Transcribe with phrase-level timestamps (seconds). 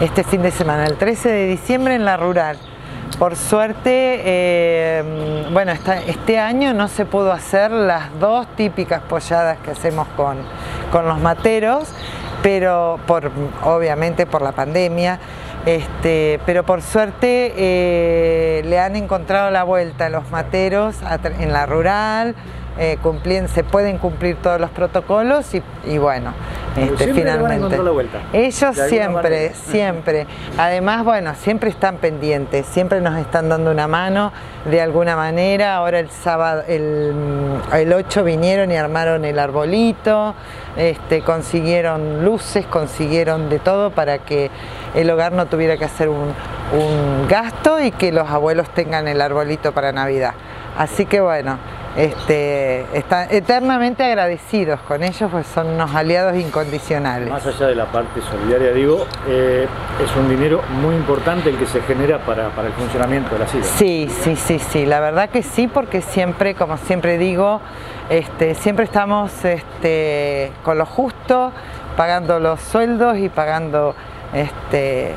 [0.00, 2.58] este fin de semana, el 13 de diciembre en la rural.
[3.18, 5.72] Por suerte, eh, bueno,
[6.06, 10.36] este año no se pudo hacer las dos típicas polladas que hacemos con,
[10.92, 11.88] con los materos,
[12.42, 13.30] pero por,
[13.64, 15.18] obviamente por la pandemia,
[15.64, 20.96] este, pero por suerte eh, le han encontrado la vuelta a los materos
[21.38, 22.34] en la rural,
[22.78, 22.98] eh,
[23.48, 25.46] se pueden cumplir todos los protocolos
[25.84, 26.32] y, bueno,
[26.76, 27.78] este, finalmente.
[27.78, 30.26] La vuelta, Ellos siempre, siempre.
[30.58, 34.32] Además, bueno, siempre están pendientes, siempre nos están dando una mano
[34.66, 35.76] de alguna manera.
[35.76, 37.14] Ahora el sábado, el,
[37.72, 40.34] el 8 vinieron y armaron el arbolito,
[40.76, 44.50] este, consiguieron luces, consiguieron de todo para que
[44.94, 46.34] el hogar no tuviera que hacer un,
[46.72, 50.34] un gasto y que los abuelos tengan el arbolito para Navidad.
[50.76, 51.58] Así que bueno,
[51.96, 57.30] este, están eternamente agradecidos con ellos, pues son unos aliados incondicionales.
[57.30, 59.66] Más allá de la parte solidaria, digo, eh,
[60.04, 63.66] es un dinero muy importante el que se genera para, el funcionamiento de la ciudad.
[63.66, 67.60] Sí, sí, sí, sí, la verdad que sí, porque siempre, como siempre digo,
[68.10, 71.52] este, siempre estamos este, con lo justo,
[71.96, 73.94] pagando los sueldos y pagando
[74.34, 75.14] este,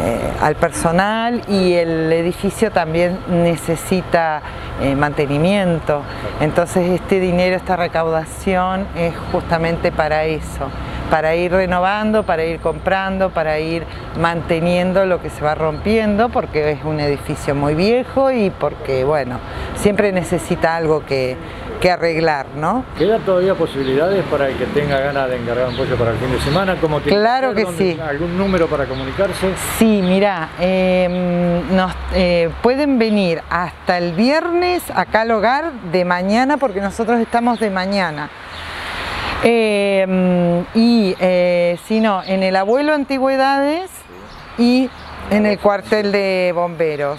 [0.00, 4.40] eh, al personal y el edificio también necesita
[4.80, 6.02] eh, mantenimiento.
[6.40, 10.68] Entonces este dinero, esta recaudación es justamente para eso,
[11.10, 13.84] para ir renovando, para ir comprando, para ir
[14.20, 19.38] manteniendo lo que se va rompiendo, porque es un edificio muy viejo y porque, bueno,
[19.76, 21.36] siempre necesita algo que,
[21.82, 22.84] que arreglar, ¿no?
[22.96, 26.30] ¿Queda todavía posibilidades para el que tenga ganas de encargar un pollo para el fin
[26.30, 26.76] de semana?
[26.80, 27.98] ¿Cómo claro que sí.
[28.00, 29.52] ¿Algún número para comunicarse?
[29.78, 36.56] Sí, mira, em, nos eh, pueden venir hasta el viernes acá al hogar de mañana,
[36.56, 38.30] porque nosotros estamos de mañana.
[39.42, 43.90] Em, y eh, si no, en el abuelo antigüedades
[44.56, 44.88] y
[45.30, 47.18] en el cuartel de bomberos.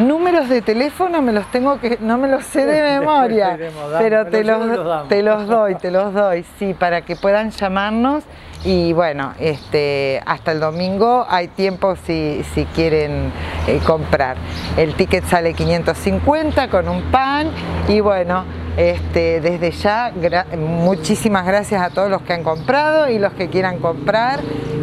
[0.00, 3.58] Números de teléfono me los tengo que, no me los sé de memoria,
[3.98, 8.24] pero te los, te los doy, te los doy, sí, para que puedan llamarnos
[8.64, 13.32] y bueno, este, hasta el domingo hay tiempo si, si quieren
[13.66, 14.36] eh, comprar.
[14.76, 17.50] El ticket sale 550 con un pan
[17.88, 18.44] y bueno,
[18.76, 20.12] este, desde ya
[20.56, 24.40] muchísimas gracias a todos los que han comprado y los que quieran comprar,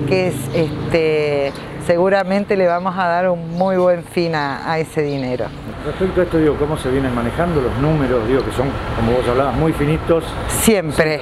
[0.08, 1.52] que es este,
[1.88, 5.46] seguramente le vamos a dar un muy buen fin a, ese dinero.
[5.86, 8.28] Respecto a esto, digo, ¿cómo se vienen manejando los números?
[8.28, 8.68] Digo que son,
[8.98, 10.26] como vos hablabas, muy finitos.
[10.50, 11.22] Siempre.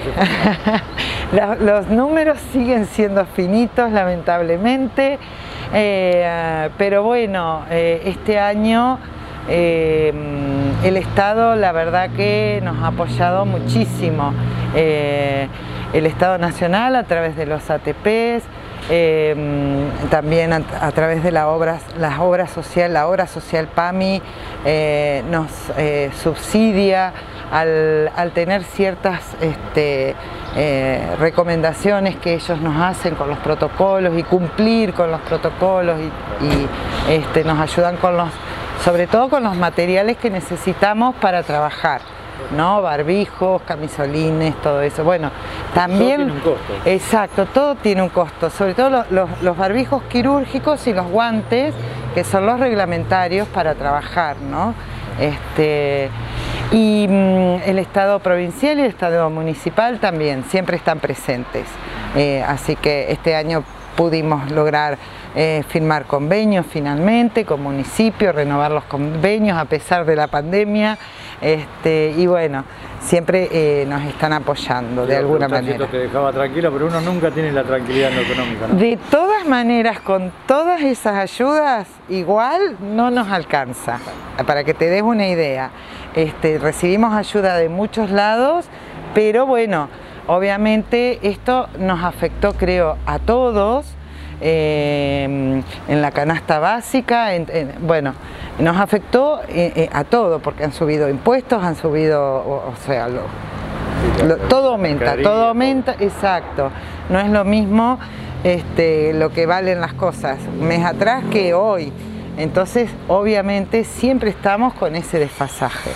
[1.61, 5.19] los, números siguen siendo finitos, lamentablemente,
[5.71, 8.97] eh, pero bueno, eh, este año
[9.47, 10.11] eh,
[10.83, 14.33] el Estado la verdad que nos ha apoyado muchísimo.
[14.73, 18.43] el Estado Nacional a través de los ATPs,
[18.87, 24.21] Em, también a, través de la obra, las obras social, la obra social PAMI
[24.63, 27.11] eh, nos eh, subsidia
[27.51, 30.13] al, tener ciertas este,
[30.55, 37.11] eh, recomendaciones que ellos nos hacen con los protocolos y cumplir con los protocolos y,
[37.11, 38.29] este, nos ayudan con los,
[38.83, 42.01] sobre todo con los materiales que necesitamos para trabajar.
[42.55, 42.81] ¿no?
[42.81, 45.03] Barbijos, camisolines, todo eso.
[45.03, 45.31] Bueno,
[45.75, 45.99] también...
[45.99, 46.73] Todo tiene un costo.
[46.85, 51.75] Exacto, todo tiene un costo, sobre todo los, barbijos quirúrgicos y los guantes,
[52.15, 54.73] que son los reglamentarios para trabajar, ¿no?
[55.19, 56.09] Este,
[56.71, 61.67] y mm, el Estado provincial y el Estado municipal también siempre están presentes.
[62.15, 63.63] Eh, así que este año
[63.97, 64.97] pudimos lograr
[65.35, 70.97] eh, firmar convenios finalmente con municipios, renovar los convenios a pesar de la pandemia.
[71.41, 72.63] Este, y bueno,
[73.05, 75.85] siempre eh, nos están apoyando de alguna manera.
[75.87, 78.67] te dejaba tranquila, pero uno nunca tiene la tranquilidad en lo económico.
[78.67, 83.99] De todas maneras, con todas esas ayudas, igual no nos alcanza.
[84.45, 85.69] Para que te des una idea,
[86.15, 88.65] este, recibimos ayuda de muchos lados,
[89.13, 89.87] pero bueno,
[90.27, 93.85] obviamente esto nos afectó, creo, a todos.
[94.41, 97.29] Eh, en la canasta básica,
[97.79, 98.13] bueno,
[98.59, 103.07] nos afectó eh, eh, a todo, porque han subido impuestos, han subido, o, sea,
[104.49, 106.71] todo aumenta, todo aumenta, exacto.
[107.09, 107.99] No es lo mismo
[108.43, 111.91] este, lo que valen las cosas mes atrás que hoy.
[112.37, 115.91] Entonces, obviamente, siempre estamos con ese desfasaje,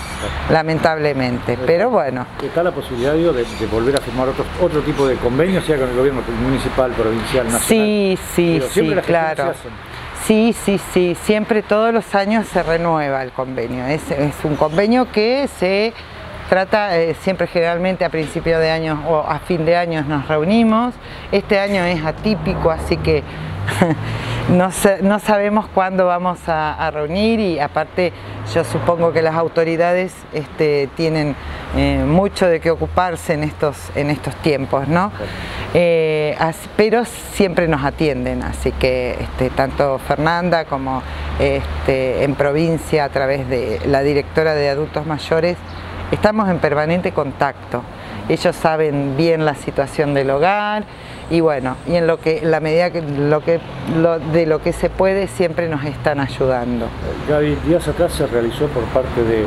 [0.49, 1.57] lamentablemente.
[1.65, 2.25] Pero bueno.
[2.41, 5.97] ¿Está la posibilidad de, volver a firmar otro, otro tipo de convenio, sea con el
[5.97, 7.59] gobierno municipal, provincial, nacional?
[7.67, 9.53] Sí, sí, sí, claro.
[10.29, 13.87] Sí, sí, sí, siempre todos los años se renueva el convenio.
[13.87, 14.03] Es,
[14.43, 15.91] un convenio que se
[16.49, 20.93] trata, eh, siempre generalmente a principio de año o a fin de año nos reunimos.
[21.31, 23.23] Este año es atípico, así que
[24.49, 24.69] no,
[25.01, 28.13] no sabemos cuándo vamos a, reunir y aparte
[28.53, 31.35] yo supongo que las autoridades este, tienen
[31.75, 35.11] eh, mucho de qué ocuparse en estos, en estos tiempos, ¿no?
[35.73, 36.35] Eh,
[36.75, 41.03] pero siempre nos atienden, así que este, tanto Fernanda como
[41.39, 45.57] este, en provincia a través de la directora de adultos mayores,
[46.11, 47.83] estamos en permanente contacto.
[48.29, 50.85] Ellos saben bien la situación del hogar,
[51.31, 53.59] y bueno, y en lo que la medida que, lo que
[54.33, 56.87] de lo que se puede siempre nos están ayudando.
[57.27, 59.45] Gaby, días atrás se realizó por parte de,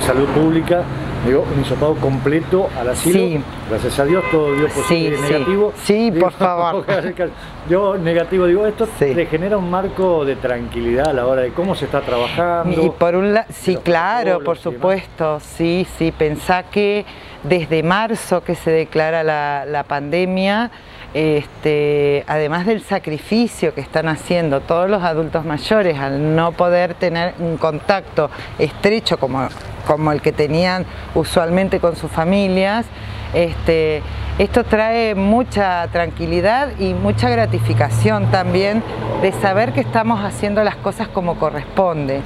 [0.00, 0.82] Salud Pública
[1.24, 3.18] digo, un hisopado completo al asilo.
[3.18, 3.40] Sí.
[3.68, 5.72] Gracias a Dios todo dio positivo sí, negativo.
[5.82, 6.84] Sí, por favor.
[7.68, 11.74] Yo negativo digo, esto te genera un marco de tranquilidad a la hora de cómo
[11.74, 12.84] se está trabajando.
[12.84, 17.04] Y por un lado, sí, claro, por supuesto, sí, sí, pensá que
[17.42, 20.70] desde marzo que se declara la, la pandemia,
[21.14, 27.34] este, además del sacrificio que están haciendo todos los adultos mayores al no poder tener
[27.38, 29.48] un contacto estrecho como,
[29.86, 32.86] como el que tenían usualmente con sus familias,
[33.34, 34.02] este,
[34.38, 38.82] esto trae mucha tranquilidad y mucha gratificación también
[39.22, 42.20] de saber que estamos haciendo las cosas como corresponde,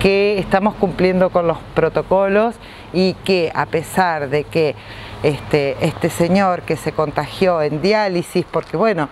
[0.00, 2.56] que estamos cumpliendo con los protocolos
[2.92, 4.74] y que a pesar de que
[5.22, 9.08] este, este señor que se contagió en diálisis, porque bueno,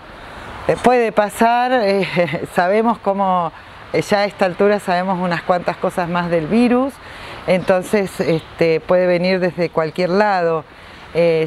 [0.69, 2.07] eh, puede pasar, eh,
[2.55, 3.53] sabemos cómo,
[3.93, 6.93] eh, ya a esta altura sabemos unas cuantas cosas más del virus,
[7.55, 10.65] entonces este, puede venir desde cualquier lado.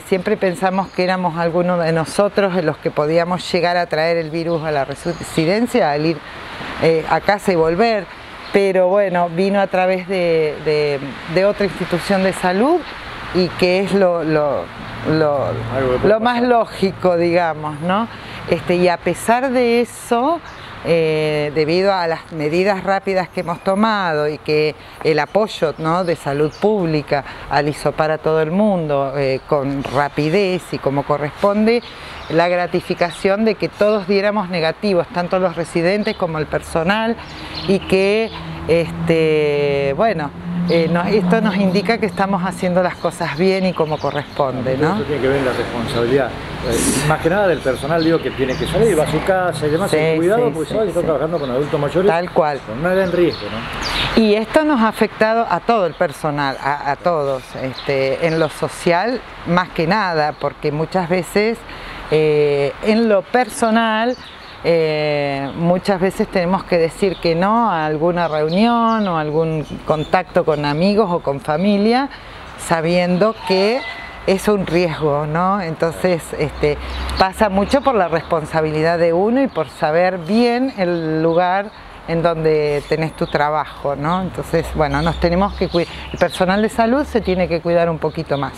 [0.07, 4.63] siempre pensamos que éramos algunos de nosotros los que podíamos llegar a traer el virus
[4.63, 6.17] a la residencia, al ir
[7.09, 8.05] a casa y volver,
[8.51, 10.99] pero bueno, vino a través de
[11.45, 12.81] otra institución de salud
[13.35, 18.07] y que es lo, lo, más lógico, digamos, ¿no?
[18.49, 20.39] Este, y a pesar de eso,
[20.85, 26.51] eh, debido a las medidas rápidas que hemos tomado y que el apoyo de salud
[26.59, 31.81] pública al hisopar a todo el mundo eh, con rapidez y como corresponde,
[32.29, 37.15] la gratificación de que todos diéramos negativos, tanto los residentes como el personal,
[37.67, 38.29] y que,
[38.67, 40.31] este, bueno,
[40.69, 44.77] eh, esto nos indica que estamos haciendo las cosas bien y como corresponde.
[44.77, 44.95] ¿no?
[44.95, 48.55] Eso tiene que ver la responsabilidad, eh, más que nada del personal digo que tiene
[48.55, 51.79] que salir, va a su casa y demás, cuidado porque sí, está trabajando con adultos
[51.79, 52.09] mayores.
[52.09, 52.59] Tal cual.
[52.65, 53.47] Con una gran riesgo.
[53.49, 54.21] ¿no?
[54.23, 59.21] Y esto nos ha afectado a todo el personal, a, todos, este, en lo social
[59.47, 61.57] más que nada, porque muchas veces
[62.11, 64.15] eh, en lo personal
[64.63, 70.65] eh, muchas veces tenemos que decir que no a alguna reunión o algún contacto con
[70.65, 72.09] amigos o con familia,
[72.59, 73.81] sabiendo que
[74.25, 75.61] es un riesgo, ¿no?
[75.61, 76.77] Entonces este,
[77.19, 81.71] pasa mucho por la responsabilidad de uno y por saber bien el lugar
[82.07, 84.21] en donde tenés tu trabajo, ¿no?
[84.21, 88.37] Entonces, bueno, nos tenemos que el personal de salud se tiene que cuidar un poquito
[88.37, 88.53] más.